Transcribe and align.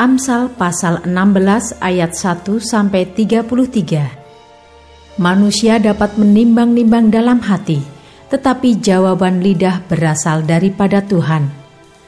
Amsal 0.00 0.48
pasal 0.56 1.04
16 1.04 1.76
ayat 1.76 2.16
1 2.16 2.56
sampai 2.56 3.04
33. 3.04 5.20
Manusia 5.20 5.76
dapat 5.76 6.16
menimbang-nimbang 6.16 7.12
dalam 7.12 7.36
hati, 7.44 7.84
tetapi 8.32 8.80
jawaban 8.80 9.44
lidah 9.44 9.84
berasal 9.92 10.40
daripada 10.48 11.04
Tuhan. 11.04 11.52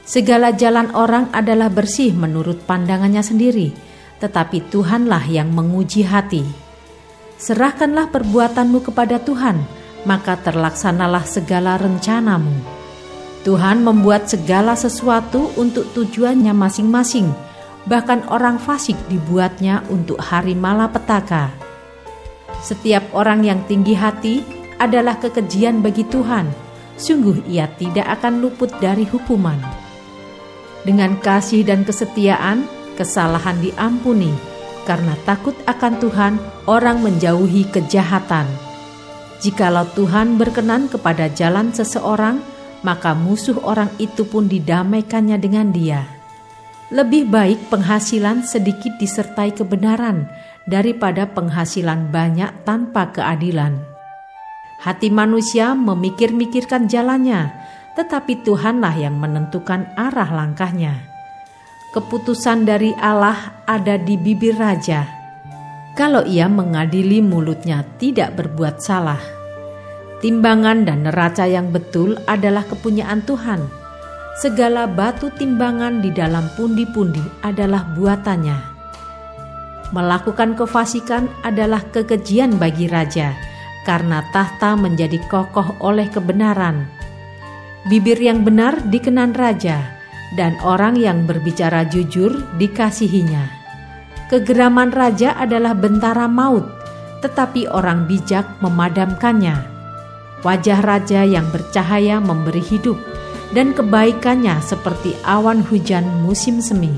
Segala 0.09 0.57
jalan 0.57 0.89
orang 0.97 1.29
adalah 1.37 1.69
bersih 1.69 2.17
menurut 2.17 2.65
pandangannya 2.65 3.21
sendiri, 3.21 3.69
tetapi 4.17 4.73
Tuhanlah 4.73 5.29
yang 5.29 5.53
menguji 5.53 6.01
hati. 6.01 6.41
Serahkanlah 7.37 8.09
perbuatanmu 8.09 8.89
kepada 8.89 9.21
Tuhan, 9.21 9.61
maka 10.09 10.41
terlaksanalah 10.41 11.29
segala 11.29 11.77
rencanamu. 11.77 12.57
Tuhan 13.45 13.85
membuat 13.85 14.33
segala 14.33 14.73
sesuatu 14.73 15.53
untuk 15.61 15.93
tujuannya 15.93 16.57
masing-masing 16.57 17.52
bahkan 17.83 18.23
orang 18.31 18.59
fasik 18.59 18.95
dibuatnya 19.11 19.83
untuk 19.91 20.19
hari 20.19 20.55
malapetaka. 20.55 21.51
Setiap 22.63 23.11
orang 23.11 23.43
yang 23.43 23.59
tinggi 23.67 23.91
hati 23.91 24.39
adalah 24.79 25.19
kekejian 25.19 25.83
bagi 25.83 26.07
Tuhan, 26.07 26.47
sungguh 26.95 27.43
ia 27.47 27.67
tidak 27.75 28.07
akan 28.19 28.39
luput 28.39 28.71
dari 28.79 29.03
hukuman. 29.03 29.59
Dengan 30.83 31.19
kasih 31.19 31.63
dan 31.63 31.83
kesetiaan, 31.83 32.67
kesalahan 32.95 33.59
diampuni, 33.59 34.31
karena 34.87 35.15
takut 35.27 35.55
akan 35.67 35.93
Tuhan, 35.99 36.33
orang 36.67 37.03
menjauhi 37.03 37.67
kejahatan. 37.71 38.47
Jikalau 39.43 39.87
Tuhan 39.91 40.39
berkenan 40.39 40.87
kepada 40.87 41.27
jalan 41.27 41.75
seseorang, 41.75 42.39
maka 42.83 43.11
musuh 43.11 43.59
orang 43.63 43.91
itu 43.99 44.23
pun 44.27 44.47
didamaikannya 44.47 45.35
dengan 45.39 45.71
dia 45.71 46.22
lebih 46.91 47.31
baik 47.31 47.71
penghasilan 47.71 48.43
sedikit 48.43 48.91
disertai 48.99 49.55
kebenaran 49.55 50.27
daripada 50.67 51.29
penghasilan 51.31 52.11
banyak 52.11 52.51
tanpa 52.67 53.15
keadilan. 53.15 53.79
Hati 54.83 55.07
manusia 55.07 55.71
memikir-mikirkan 55.79 56.91
jalannya, 56.91 57.55
tetapi 57.95 58.43
Tuhanlah 58.43 58.99
yang 58.99 59.15
menentukan 59.15 59.87
arah 59.95 60.27
langkahnya. 60.27 61.07
Keputusan 61.95 62.67
dari 62.67 62.91
Allah 62.99 63.63
ada 63.63 63.95
di 63.95 64.19
bibir 64.19 64.59
raja. 64.59 65.07
Kalau 65.93 66.25
ia 66.25 66.49
mengadili 66.49 67.21
mulutnya 67.21 67.85
tidak 68.01 68.33
berbuat 68.33 68.81
salah. 68.81 69.21
Timbangan 70.19 70.89
dan 70.89 71.05
neraca 71.05 71.45
yang 71.45 71.69
betul 71.69 72.17
adalah 72.25 72.65
kepunyaan 72.65 73.21
Tuhan 73.23 73.82
segala 74.33 74.89
batu 74.89 75.29
timbangan 75.29 76.01
di 76.01 76.09
dalam 76.09 76.49
pundi-pundi 76.57 77.21
adalah 77.45 77.85
buatannya. 77.93 78.73
Melakukan 79.93 80.57
kefasikan 80.57 81.29
adalah 81.45 81.85
kekejian 81.93 82.57
bagi 82.57 82.89
raja, 82.89 83.37
karena 83.85 84.25
tahta 84.33 84.73
menjadi 84.73 85.21
kokoh 85.29 85.77
oleh 85.85 86.09
kebenaran. 86.09 86.89
Bibir 87.85 88.17
yang 88.17 88.41
benar 88.41 88.81
dikenan 88.89 89.37
raja, 89.37 89.85
dan 90.33 90.57
orang 90.65 90.97
yang 90.97 91.29
berbicara 91.29 91.85
jujur 91.85 92.41
dikasihinya. 92.57 93.61
Kegeraman 94.33 94.89
raja 94.89 95.37
adalah 95.37 95.77
bentara 95.77 96.25
maut, 96.25 96.65
tetapi 97.21 97.69
orang 97.69 98.09
bijak 98.09 98.49
memadamkannya. 98.65 99.69
Wajah 100.41 100.81
raja 100.81 101.21
yang 101.21 101.45
bercahaya 101.53 102.17
memberi 102.17 102.65
hidup, 102.65 102.97
dan 103.53 103.71
kebaikannya 103.71 104.57
seperti 104.65 105.13
awan 105.23 105.61
hujan 105.61 106.03
musim 106.25 106.57
semi. 106.59 106.91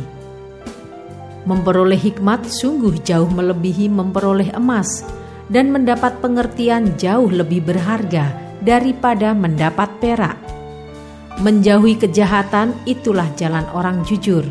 Memperoleh 1.46 2.00
hikmat 2.00 2.48
sungguh 2.48 3.04
jauh 3.06 3.30
melebihi 3.30 3.92
memperoleh 3.92 4.56
emas, 4.56 5.06
dan 5.52 5.70
mendapat 5.70 6.18
pengertian 6.24 6.98
jauh 6.98 7.30
lebih 7.30 7.62
berharga 7.62 8.34
daripada 8.66 9.38
mendapat 9.38 9.94
perak. 10.02 10.40
Menjauhi 11.44 12.02
kejahatan 12.02 12.74
itulah 12.90 13.30
jalan 13.38 13.68
orang 13.76 14.02
jujur. 14.08 14.42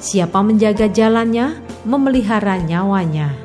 Siapa 0.00 0.40
menjaga 0.40 0.88
jalannya, 0.88 1.60
memelihara 1.84 2.56
nyawanya. 2.56 3.36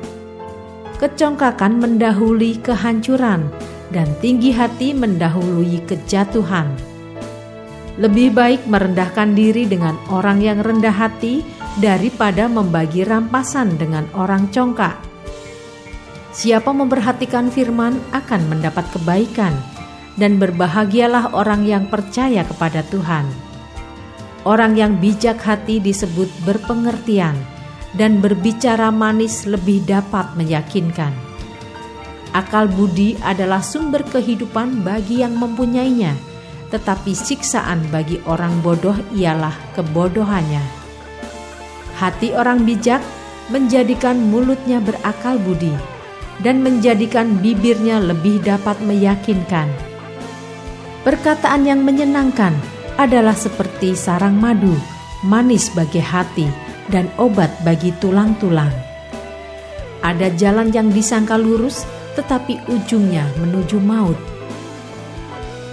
Kecongkakan 0.96 1.76
mendahului 1.76 2.64
kehancuran, 2.64 3.52
dan 3.92 4.08
tinggi 4.24 4.56
hati 4.56 4.96
mendahului 4.96 5.84
kejatuhan 5.84 6.95
lebih 7.96 8.36
baik 8.36 8.68
merendahkan 8.68 9.32
diri 9.32 9.64
dengan 9.64 9.96
orang 10.12 10.44
yang 10.44 10.60
rendah 10.60 10.92
hati 10.92 11.40
daripada 11.80 12.44
membagi 12.44 13.08
rampasan 13.08 13.80
dengan 13.80 14.04
orang 14.12 14.52
congkak. 14.52 15.00
Siapa 16.36 16.68
memperhatikan 16.76 17.48
firman 17.48 17.96
akan 18.12 18.52
mendapat 18.52 18.84
kebaikan, 18.92 19.56
dan 20.20 20.36
berbahagialah 20.36 21.32
orang 21.32 21.64
yang 21.64 21.88
percaya 21.88 22.44
kepada 22.44 22.84
Tuhan. 22.92 23.24
Orang 24.44 24.76
yang 24.76 25.00
bijak 25.00 25.40
hati 25.40 25.80
disebut 25.80 26.28
berpengertian, 26.44 27.36
dan 27.96 28.20
berbicara 28.20 28.92
manis 28.92 29.48
lebih 29.48 29.80
dapat 29.88 30.36
meyakinkan. 30.36 31.16
Akal 32.36 32.68
budi 32.68 33.16
adalah 33.24 33.64
sumber 33.64 34.04
kehidupan 34.04 34.84
bagi 34.84 35.24
yang 35.24 35.40
mempunyainya 35.40 36.35
tetapi 36.70 37.14
siksaan 37.14 37.86
bagi 37.94 38.18
orang 38.26 38.58
bodoh 38.62 38.96
ialah 39.14 39.54
kebodohannya. 39.78 40.62
Hati 41.96 42.34
orang 42.34 42.66
bijak 42.66 43.00
menjadikan 43.48 44.18
mulutnya 44.18 44.82
berakal 44.82 45.38
budi 45.38 45.72
dan 46.42 46.60
menjadikan 46.60 47.38
bibirnya 47.40 48.02
lebih 48.02 48.42
dapat 48.42 48.76
meyakinkan. 48.84 49.70
Perkataan 51.06 51.64
yang 51.64 51.86
menyenangkan 51.86 52.52
adalah 52.98 53.32
seperti 53.32 53.94
sarang 53.94 54.36
madu, 54.36 54.74
manis 55.22 55.70
bagi 55.70 56.02
hati 56.02 56.50
dan 56.90 57.06
obat 57.16 57.48
bagi 57.62 57.94
tulang-tulang. 58.02 58.72
Ada 60.02 60.34
jalan 60.34 60.74
yang 60.74 60.90
disangka 60.90 61.38
lurus, 61.38 61.86
tetapi 62.18 62.58
ujungnya 62.68 63.24
menuju 63.38 63.78
maut 63.80 64.35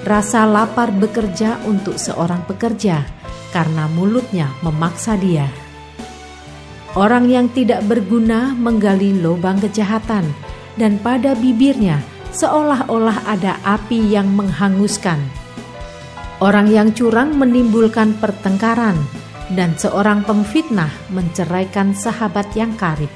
Rasa 0.03 0.43
lapar 0.43 0.91
bekerja 0.91 1.63
untuk 1.63 1.95
seorang 1.95 2.43
pekerja 2.43 3.07
karena 3.55 3.87
mulutnya 3.87 4.51
memaksa 4.59 5.15
dia. 5.15 5.47
Orang 6.91 7.31
yang 7.31 7.47
tidak 7.55 7.87
berguna 7.87 8.51
menggali 8.51 9.15
lubang 9.15 9.63
kejahatan, 9.63 10.27
dan 10.75 10.99
pada 10.99 11.39
bibirnya 11.39 12.03
seolah-olah 12.35 13.23
ada 13.23 13.55
api 13.63 14.11
yang 14.11 14.27
menghanguskan. 14.35 15.23
Orang 16.43 16.67
yang 16.67 16.91
curang 16.91 17.39
menimbulkan 17.39 18.19
pertengkaran, 18.19 18.99
dan 19.55 19.71
seorang 19.79 20.27
pemfitnah 20.27 20.91
menceraikan 21.15 21.95
sahabat 21.95 22.51
yang 22.59 22.75
karib. 22.75 23.09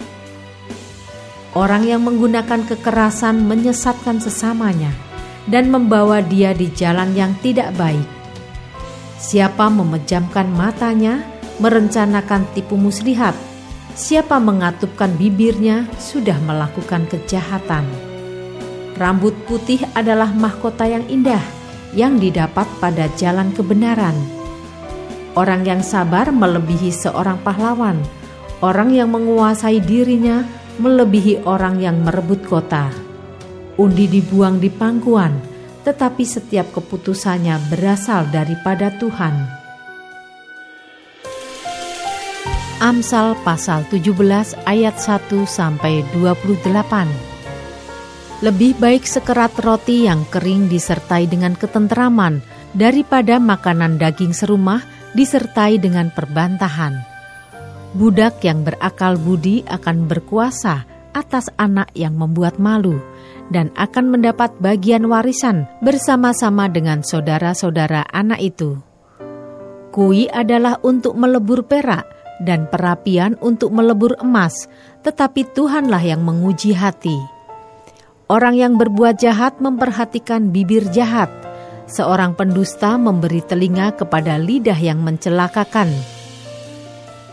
Orang 1.51 1.83
yang 1.83 1.99
menggunakan 2.07 2.63
kekerasan 2.63 3.43
menyesatkan 3.43 4.23
sesamanya 4.23 5.06
dan 5.47 5.71
membawa 5.71 6.19
dia 6.19 6.51
di 6.51 6.67
jalan 6.71 7.15
yang 7.15 7.33
tidak 7.39 7.71
baik. 7.79 8.03
Siapa 9.17 9.71
memejamkan 9.71 10.45
matanya, 10.53 11.25
merencanakan 11.57 12.45
tipu 12.53 12.77
muslihat. 12.77 13.33
Siapa 13.97 14.37
mengatupkan 14.37 15.17
bibirnya, 15.17 15.89
sudah 15.97 16.37
melakukan 16.45 17.09
kejahatan. 17.09 17.87
Rambut 18.93 19.33
putih 19.49 19.81
adalah 19.97 20.29
mahkota 20.29 20.85
yang 20.85 21.05
indah 21.09 21.41
yang 21.97 22.21
didapat 22.21 22.67
pada 22.77 23.09
jalan 23.17 23.49
kebenaran. 23.55 24.13
Orang 25.37 25.65
yang 25.65 25.81
sabar 25.85 26.29
melebihi 26.33 26.93
seorang 26.93 27.41
pahlawan. 27.41 28.01
Orang 28.57 28.89
yang 28.89 29.13
menguasai 29.13 29.77
dirinya 29.81 30.41
melebihi 30.81 31.45
orang 31.45 31.77
yang 31.77 32.01
merebut 32.01 32.41
kota. 32.45 33.06
Undi 33.77 34.09
dibuang 34.09 34.57
di 34.57 34.73
pangkuan, 34.73 35.37
tetapi 35.85 36.25
setiap 36.25 36.73
keputusannya 36.73 37.69
berasal 37.69 38.25
daripada 38.33 38.89
Tuhan. 38.97 39.57
Amsal 42.81 43.37
pasal 43.45 43.85
17 43.89 44.57
ayat 44.65 44.97
1 44.97 45.45
sampai 45.45 46.01
28. 46.09 46.57
Lebih 48.41 48.77
baik 48.81 49.05
sekerat 49.05 49.53
roti 49.61 50.09
yang 50.09 50.25
kering 50.29 50.69
disertai 50.69 51.29
dengan 51.29 51.53
ketenteraman 51.53 52.41
daripada 52.73 53.37
makanan 53.37 54.01
daging 54.01 54.33
serumah 54.33 54.81
disertai 55.13 55.77
dengan 55.77 56.13
perbantahan. 56.13 56.97
Budak 57.97 58.41
yang 58.41 58.61
berakal 58.61 59.21
budi 59.21 59.65
akan 59.69 60.05
berkuasa 60.05 60.85
atas 61.17 61.49
anak 61.57 61.89
yang 61.97 62.13
membuat 62.13 62.61
malu 62.61 63.01
dan 63.49 63.71
akan 63.79 64.11
mendapat 64.11 64.51
bagian 64.59 65.07
warisan 65.07 65.65
bersama-sama 65.79 66.67
dengan 66.67 67.03
saudara-saudara 67.03 68.07
anak 68.11 68.43
itu. 68.43 68.79
Kui 69.91 70.29
adalah 70.29 70.77
untuk 70.85 71.17
melebur 71.17 71.65
perak 71.65 72.05
dan 72.43 72.69
perapian 72.69 73.33
untuk 73.41 73.73
melebur 73.73 74.13
emas, 74.21 74.69
tetapi 75.01 75.47
Tuhanlah 75.57 76.03
yang 76.05 76.21
menguji 76.21 76.77
hati. 76.77 77.17
Orang 78.29 78.59
yang 78.59 78.75
berbuat 78.75 79.17
jahat 79.17 79.57
memperhatikan 79.57 80.53
bibir 80.53 80.85
jahat, 80.93 81.31
seorang 81.89 82.37
pendusta 82.37 82.99
memberi 82.99 83.41
telinga 83.41 83.95
kepada 83.95 84.37
lidah 84.37 84.77
yang 84.77 85.01
mencelakakan. 85.01 85.89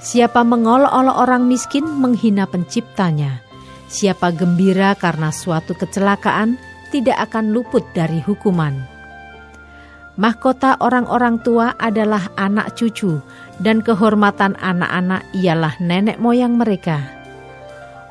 Siapa 0.01 0.41
mengolok-olok 0.47 1.17
orang 1.17 1.45
miskin 1.45 1.85
menghina 1.85 2.49
penciptanya. 2.49 3.44
Siapa 3.89 4.33
gembira 4.35 4.97
karena 4.97 5.29
suatu 5.31 5.77
kecelakaan 5.77 6.57
tidak 6.95 7.31
akan 7.31 7.51
luput 7.51 7.83
dari 7.93 8.23
hukuman. 8.23 8.95
Mahkota 10.15 10.79
orang-orang 10.79 11.43
tua 11.43 11.75
adalah 11.75 12.31
anak 12.39 12.79
cucu, 12.79 13.19
dan 13.59 13.83
kehormatan 13.83 14.55
anak-anak 14.63 15.27
ialah 15.35 15.75
nenek 15.83 16.23
moyang 16.23 16.55
mereka. 16.55 17.03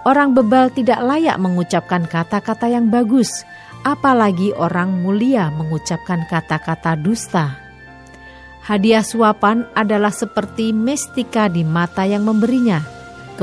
Orang 0.03 0.35
bebal 0.35 0.67
tidak 0.75 0.99
layak 0.99 1.39
mengucapkan 1.39 2.03
kata-kata 2.03 2.67
yang 2.67 2.91
bagus, 2.91 3.47
apalagi 3.87 4.51
orang 4.51 4.99
mulia 4.99 5.47
mengucapkan 5.55 6.27
kata-kata 6.27 6.99
dusta. 6.99 7.55
Hadiah 8.67 9.03
suapan 9.03 9.67
adalah 9.71 10.11
seperti 10.11 10.75
mestika 10.75 11.47
di 11.47 11.63
mata 11.63 12.03
yang 12.03 12.27
memberinya. 12.27 12.92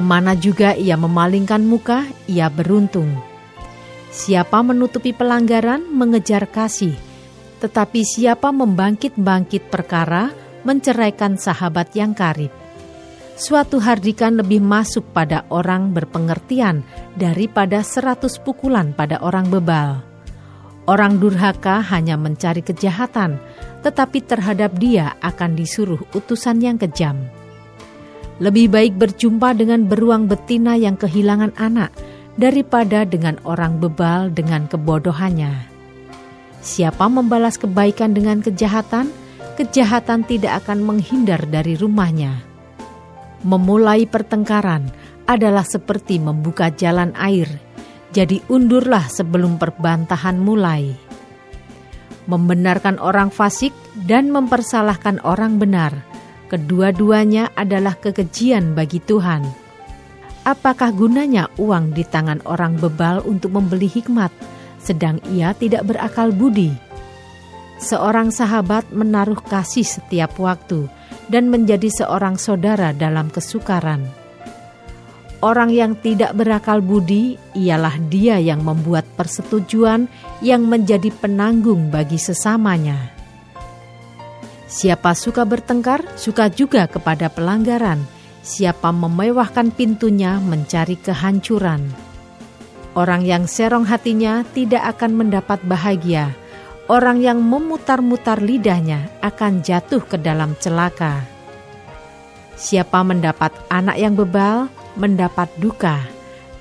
Ke 0.00 0.08
mana 0.08 0.32
juga 0.32 0.72
ia 0.72 0.96
memalingkan 0.96 1.60
muka, 1.60 2.08
ia 2.24 2.48
beruntung. 2.48 3.20
Siapa 4.08 4.64
menutupi 4.64 5.12
pelanggaran, 5.12 5.84
mengejar 5.92 6.48
kasih 6.48 6.96
tetapi 7.60 8.00
siapa 8.02 8.48
membangkit-bangkit 8.50 9.68
perkara, 9.68 10.32
menceraikan 10.64 11.36
sahabat 11.36 11.92
yang 11.92 12.16
karib. 12.16 12.50
Suatu 13.36 13.80
hardikan 13.80 14.36
lebih 14.36 14.60
masuk 14.60 15.16
pada 15.16 15.48
orang 15.48 15.96
berpengertian 15.96 16.84
daripada 17.16 17.80
seratus 17.80 18.36
pukulan 18.40 18.92
pada 18.92 19.20
orang 19.20 19.48
bebal. 19.48 20.04
Orang 20.88 21.20
durhaka 21.20 21.80
hanya 21.92 22.16
mencari 22.20 22.64
kejahatan, 22.64 23.40
tetapi 23.84 24.24
terhadap 24.24 24.76
dia 24.76 25.16
akan 25.24 25.56
disuruh 25.56 26.00
utusan 26.16 26.60
yang 26.60 26.76
kejam. 26.76 27.39
Lebih 28.40 28.72
baik 28.72 28.96
berjumpa 28.96 29.52
dengan 29.52 29.84
beruang 29.84 30.24
betina 30.24 30.72
yang 30.72 30.96
kehilangan 30.96 31.52
anak 31.60 31.92
daripada 32.40 33.04
dengan 33.04 33.36
orang 33.44 33.76
bebal 33.76 34.32
dengan 34.32 34.64
kebodohannya. 34.64 35.68
Siapa 36.64 37.08
membalas 37.12 37.60
kebaikan 37.60 38.16
dengan 38.16 38.40
kejahatan, 38.40 39.12
kejahatan 39.60 40.24
tidak 40.24 40.64
akan 40.64 40.80
menghindar 40.80 41.44
dari 41.44 41.76
rumahnya. 41.76 42.40
Memulai 43.44 44.08
pertengkaran 44.08 44.88
adalah 45.28 45.64
seperti 45.64 46.16
membuka 46.16 46.72
jalan 46.72 47.12
air, 47.20 47.48
jadi 48.12 48.40
undurlah 48.48 49.04
sebelum 49.08 49.60
perbantahan 49.60 50.40
mulai. 50.40 50.96
Membenarkan 52.24 52.96
orang 53.00 53.28
fasik 53.28 53.72
dan 54.08 54.32
mempersalahkan 54.32 55.20
orang 55.24 55.56
benar, 55.56 56.04
kedua-duanya 56.50 57.54
adalah 57.54 57.94
kekejian 57.94 58.74
bagi 58.74 58.98
Tuhan. 58.98 59.46
Apakah 60.42 60.90
gunanya 60.90 61.46
uang 61.56 61.94
di 61.94 62.02
tangan 62.02 62.42
orang 62.42 62.74
bebal 62.74 63.22
untuk 63.22 63.54
membeli 63.54 63.86
hikmat? 63.86 64.34
sedang 64.80 65.20
ia 65.28 65.52
tidak 65.52 65.84
berakal 65.86 66.32
budi. 66.32 66.72
Seorang 67.80 68.32
sahabat 68.32 68.88
menaruh 68.92 69.40
kasih 69.40 69.84
setiap 69.84 70.36
waktu 70.36 70.88
dan 71.32 71.48
menjadi 71.48 71.88
seorang 71.88 72.36
saudara 72.36 72.92
dalam 72.92 73.32
kesukaran. 73.32 74.04
Orang 75.40 75.72
yang 75.72 75.96
tidak 75.96 76.36
berakal 76.36 76.84
budi 76.84 77.40
ialah 77.56 77.96
dia 78.12 78.36
yang 78.36 78.60
membuat 78.60 79.08
persetujuan 79.16 80.04
yang 80.44 80.68
menjadi 80.68 81.08
penanggung 81.16 81.88
bagi 81.88 82.20
sesamanya. 82.20 83.19
Siapa 84.70 85.18
suka 85.18 85.42
bertengkar, 85.42 86.06
suka 86.14 86.46
juga 86.46 86.86
kepada 86.86 87.26
pelanggaran. 87.26 88.06
Siapa 88.46 88.94
memewahkan 88.94 89.74
pintunya, 89.74 90.38
mencari 90.38 90.94
kehancuran. 90.94 91.90
Orang 92.94 93.26
yang 93.26 93.50
serong 93.50 93.82
hatinya 93.82 94.46
tidak 94.54 94.94
akan 94.94 95.26
mendapat 95.26 95.58
bahagia. 95.66 96.30
Orang 96.86 97.18
yang 97.18 97.42
memutar-mutar 97.42 98.38
lidahnya 98.38 99.10
akan 99.26 99.58
jatuh 99.66 100.06
ke 100.06 100.14
dalam 100.22 100.54
celaka. 100.62 101.26
Siapa 102.54 103.02
mendapat 103.02 103.50
anak 103.74 103.98
yang 103.98 104.14
bebal, 104.14 104.70
mendapat 104.94 105.50
duka, 105.58 105.98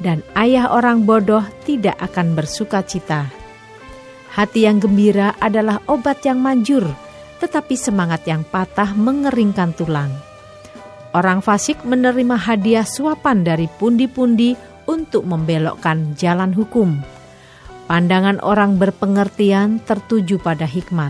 dan 0.01 0.25
ayah 0.33 0.73
orang 0.73 1.05
bodoh 1.05 1.45
tidak 1.61 1.97
akan 2.01 2.33
bersuka 2.33 2.81
cita. 2.81 3.29
Hati 4.33 4.65
yang 4.65 4.81
gembira 4.81 5.33
adalah 5.41 5.81
obat 5.89 6.21
yang 6.25 6.37
manjur, 6.41 6.85
tetapi 7.39 7.75
semangat 7.79 8.27
yang 8.27 8.43
patah 8.43 8.91
mengeringkan 8.93 9.71
tulang. 9.73 10.11
Orang 11.09 11.41
fasik 11.41 11.81
menerima 11.81 12.37
hadiah 12.37 12.85
suapan 12.85 13.41
dari 13.41 13.65
pundi-pundi 13.65 14.53
untuk 14.85 15.25
membelokkan 15.25 16.13
jalan 16.13 16.53
hukum. 16.53 17.01
Pandangan 17.89 18.37
orang 18.45 18.77
berpengertian 18.77 19.81
tertuju 19.81 20.37
pada 20.37 20.69
hikmat, 20.69 21.09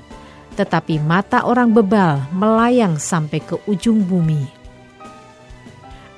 tetapi 0.56 1.04
mata 1.04 1.44
orang 1.44 1.76
bebal 1.76 2.24
melayang 2.32 2.96
sampai 2.96 3.44
ke 3.44 3.60
ujung 3.68 4.08
bumi. 4.08 4.48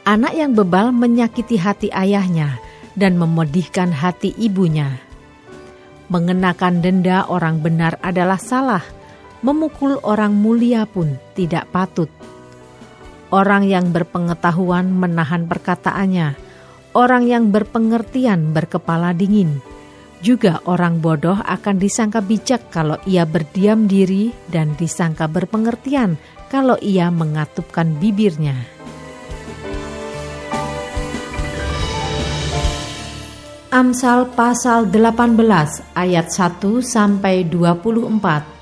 Anak 0.06 0.34
yang 0.38 0.54
bebal 0.54 0.94
menyakiti 0.94 1.58
hati 1.58 1.90
ayahnya 1.90 2.62
dan 2.94 3.18
memedihkan 3.18 3.90
hati 3.90 4.34
ibunya. 4.38 5.02
Mengenakan 6.10 6.82
denda 6.86 7.26
orang 7.26 7.62
benar 7.62 7.98
adalah 8.02 8.38
salah, 8.38 8.84
memukul 9.42 9.98
orang 10.06 10.34
mulia 10.34 10.86
pun 10.86 11.18
tidak 11.38 11.70
patut. 11.70 12.10
Orang 13.32 13.66
yang 13.66 13.94
berpengetahuan 13.94 14.92
menahan 14.92 15.50
perkataannya, 15.50 16.52
Orang 16.92 17.24
yang 17.24 17.56
berpengertian 17.56 18.52
berkepala 18.52 19.16
dingin. 19.16 19.64
Juga 20.20 20.60
orang 20.68 21.00
bodoh 21.00 21.40
akan 21.40 21.80
disangka 21.80 22.20
bijak 22.20 22.68
kalau 22.68 23.00
ia 23.08 23.24
berdiam 23.24 23.88
diri 23.88 24.36
dan 24.52 24.76
disangka 24.76 25.32
berpengertian 25.32 26.20
kalau 26.52 26.76
ia 26.84 27.08
mengatupkan 27.08 27.96
bibirnya. 27.96 28.60
Amsal 33.72 34.28
pasal 34.36 34.92
18 34.92 35.32
ayat 35.96 36.28
1 36.28 36.60
sampai 36.84 37.48
24. 37.48 38.61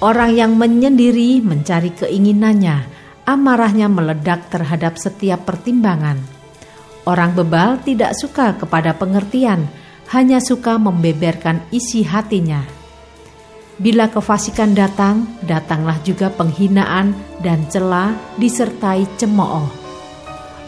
Orang 0.00 0.32
yang 0.32 0.56
menyendiri 0.56 1.44
mencari 1.44 1.92
keinginannya, 1.92 2.88
amarahnya 3.28 3.92
meledak 3.92 4.48
terhadap 4.48 4.96
setiap 4.96 5.44
pertimbangan 5.44 6.40
Orang 7.08 7.32
bebal 7.32 7.80
tidak 7.80 8.12
suka 8.12 8.52
kepada 8.60 8.92
pengertian, 8.92 9.64
hanya 10.12 10.36
suka 10.38 10.76
membeberkan 10.76 11.64
isi 11.72 12.04
hatinya. 12.04 12.60
Bila 13.80 14.12
kefasikan 14.12 14.76
datang, 14.76 15.24
datanglah 15.40 15.96
juga 16.04 16.28
penghinaan 16.28 17.16
dan 17.40 17.64
celah 17.72 18.12
disertai 18.36 19.08
cemooh. 19.16 19.66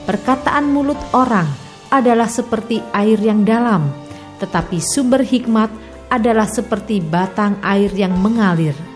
Perkataan 0.08 0.72
mulut 0.72 0.98
orang 1.12 1.46
adalah 1.92 2.26
seperti 2.26 2.80
air 2.96 3.20
yang 3.20 3.44
dalam, 3.44 3.92
tetapi 4.40 4.80
sumber 4.80 5.20
hikmat 5.20 5.68
adalah 6.08 6.48
seperti 6.48 7.04
batang 7.04 7.60
air 7.60 7.92
yang 7.92 8.16
mengalir. 8.16 8.91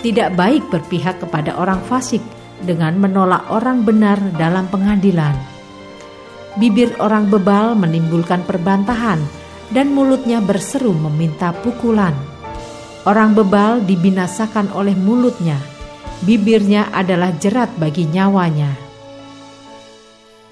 Tidak 0.00 0.32
baik 0.32 0.72
berpihak 0.72 1.20
kepada 1.20 1.60
orang 1.60 1.84
fasik 1.84 2.24
dengan 2.64 2.96
menolak 2.96 3.44
orang 3.52 3.84
benar 3.84 4.16
dalam 4.40 4.70
pengadilan 4.72 5.52
Bibir 6.52 6.92
orang 7.00 7.32
bebal 7.32 7.72
menimbulkan 7.72 8.44
perbantahan, 8.44 9.16
dan 9.72 9.88
mulutnya 9.88 10.44
berseru 10.44 10.92
meminta 10.92 11.48
pukulan. 11.64 12.12
Orang 13.08 13.32
bebal 13.32 13.80
dibinasakan 13.88 14.68
oleh 14.76 14.92
mulutnya, 14.92 15.56
bibirnya 16.20 16.92
adalah 16.92 17.32
jerat 17.40 17.72
bagi 17.80 18.04
nyawanya. 18.04 18.68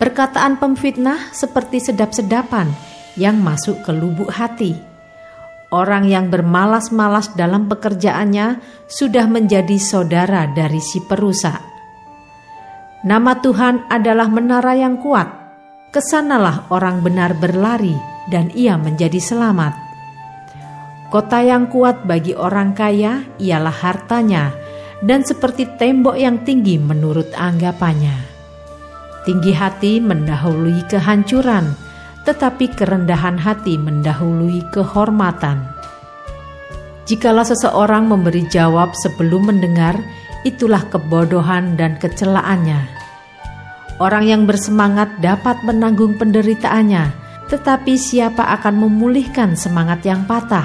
Perkataan 0.01 0.57
pemfitnah 0.57 1.37
seperti 1.37 1.85
sedap-sedapan 1.85 2.73
yang 3.21 3.37
masuk 3.37 3.85
ke 3.85 3.93
lubuk 3.93 4.33
hati. 4.33 4.90
Orang 5.71 6.11
yang 6.11 6.35
bermalas-malas 6.35 7.31
dalam 7.39 7.71
pekerjaannya 7.71 8.59
sudah 8.91 9.31
menjadi 9.31 9.79
saudara 9.79 10.51
dari 10.51 10.83
si 10.83 10.99
perusak. 11.07 11.63
Nama 13.07 13.39
Tuhan 13.39 13.87
adalah 13.87 14.27
menara 14.27 14.75
yang 14.75 14.99
kuat. 14.99 15.31
Ke 15.95 16.03
sanalah 16.03 16.67
orang 16.75 17.07
benar 17.07 17.39
berlari 17.39 17.95
dan 18.27 18.51
ia 18.51 18.75
menjadi 18.75 19.23
selamat. 19.23 19.75
Kota 21.11 21.43
yang 21.43 21.67
kuat 21.67 22.07
bagi 22.07 22.35
orang 22.35 22.75
kaya 22.75 23.27
ialah 23.39 23.75
hartanya, 23.75 24.55
dan 25.03 25.27
seperti 25.27 25.67
tembok 25.75 26.15
yang 26.15 26.47
tinggi 26.47 26.79
menurut 26.79 27.31
anggapannya. 27.35 28.15
Tinggi 29.27 29.51
hati 29.51 29.99
mendahului 29.99 30.87
kehancuran, 30.87 31.75
tetapi 32.25 32.73
kerendahan 32.77 33.41
hati 33.41 33.81
mendahului 33.81 34.67
kehormatan. 34.71 35.65
Jikalau 37.09 37.43
seseorang 37.43 38.07
memberi 38.07 38.47
jawab 38.47 38.95
sebelum 38.95 39.51
mendengar, 39.51 39.99
itulah 40.47 40.87
kebodohan 40.89 41.75
dan 41.75 41.99
kecelaannya. 41.99 42.87
Orang 44.01 44.25
yang 44.25 44.49
bersemangat 44.49 45.21
dapat 45.21 45.61
menanggung 45.67 46.17
penderitaannya, 46.17 47.13
tetapi 47.51 47.99
siapa 47.99 48.47
akan 48.61 48.87
memulihkan 48.87 49.59
semangat 49.59 50.07
yang 50.07 50.25
patah? 50.25 50.65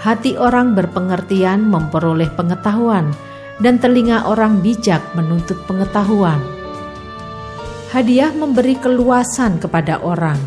Hati 0.00 0.40
orang 0.40 0.72
berpengertian 0.72 1.60
memperoleh 1.66 2.32
pengetahuan, 2.32 3.12
dan 3.60 3.76
telinga 3.76 4.24
orang 4.24 4.64
bijak 4.64 5.04
menuntut 5.12 5.60
pengetahuan. 5.68 6.59
Hadiah 7.90 8.30
memberi 8.30 8.78
keluasan 8.78 9.58
kepada 9.58 9.98
orang, 9.98 10.38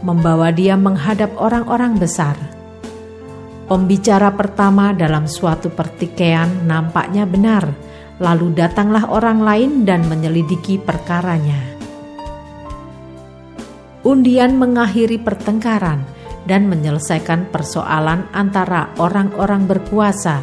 membawa 0.00 0.48
dia 0.48 0.72
menghadap 0.72 1.36
orang-orang 1.36 2.00
besar. 2.00 2.32
Pembicara 3.68 4.32
pertama 4.32 4.96
dalam 4.96 5.28
suatu 5.28 5.68
pertikaian 5.68 6.48
nampaknya 6.64 7.28
benar, 7.28 7.68
lalu 8.16 8.56
datanglah 8.56 9.04
orang 9.12 9.44
lain 9.44 9.70
dan 9.84 10.08
menyelidiki 10.08 10.80
perkaranya. 10.80 11.60
Undian 14.08 14.56
mengakhiri 14.56 15.20
pertengkaran 15.20 16.00
dan 16.48 16.72
menyelesaikan 16.72 17.52
persoalan 17.52 18.32
antara 18.32 18.96
orang-orang 18.96 19.68
berkuasa. 19.68 20.40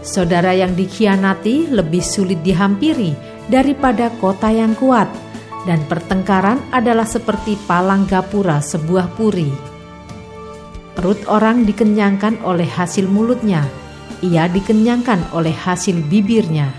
Saudara 0.00 0.56
yang 0.56 0.72
dikhianati 0.72 1.68
lebih 1.68 2.00
sulit 2.00 2.40
dihampiri 2.40 3.12
daripada 3.52 4.08
kota 4.16 4.48
yang 4.48 4.72
kuat 4.72 5.23
dan 5.64 5.84
pertengkaran 5.88 6.60
adalah 6.72 7.08
seperti 7.08 7.56
palang 7.64 8.04
gapura 8.04 8.60
sebuah 8.60 9.16
puri. 9.16 9.48
Perut 10.94 11.18
orang 11.26 11.66
dikenyangkan 11.66 12.44
oleh 12.46 12.68
hasil 12.68 13.10
mulutnya, 13.10 13.66
ia 14.22 14.46
dikenyangkan 14.46 15.34
oleh 15.34 15.52
hasil 15.52 15.98
bibirnya. 16.06 16.70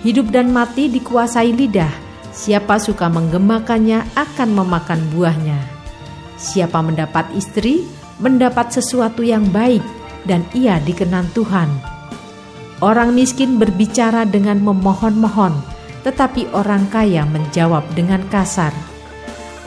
Hidup 0.00 0.30
dan 0.32 0.54
mati 0.54 0.88
dikuasai 0.88 1.52
lidah, 1.52 1.90
siapa 2.32 2.78
suka 2.80 3.10
menggemakannya 3.10 4.06
akan 4.16 4.48
memakan 4.54 5.02
buahnya. 5.12 5.58
Siapa 6.38 6.78
mendapat 6.80 7.28
istri, 7.34 7.82
mendapat 8.22 8.70
sesuatu 8.70 9.26
yang 9.26 9.50
baik, 9.50 9.82
dan 10.24 10.46
ia 10.54 10.78
dikenan 10.80 11.26
Tuhan. 11.34 11.68
Orang 12.78 13.12
miskin 13.12 13.58
berbicara 13.58 14.22
dengan 14.22 14.62
memohon-mohon, 14.62 15.77
tetapi 16.06 16.50
orang 16.54 16.86
kaya 16.92 17.26
menjawab 17.26 17.84
dengan 17.96 18.22
kasar. 18.28 18.70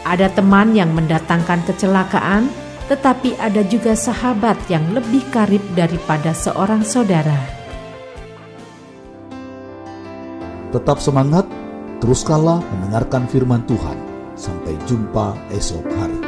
Ada 0.06 0.34
teman 0.34 0.74
yang 0.74 0.94
mendatangkan 0.94 1.62
kecelakaan, 1.66 2.50
tetapi 2.90 3.38
ada 3.38 3.62
juga 3.66 3.94
sahabat 3.98 4.58
yang 4.68 4.84
lebih 4.92 5.24
karib 5.32 5.62
daripada 5.78 6.36
seorang 6.36 6.82
saudara. 6.84 7.38
Tetap 10.72 11.04
semangat, 11.04 11.44
teruskanlah 12.00 12.64
mendengarkan 12.64 13.28
firman 13.28 13.62
Tuhan. 13.68 13.98
Sampai 14.40 14.74
jumpa 14.88 15.36
esok 15.52 15.86
hari. 16.00 16.21